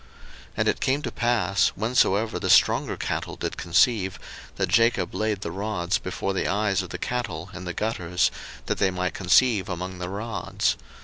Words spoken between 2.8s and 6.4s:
cattle did conceive, that Jacob laid the rods before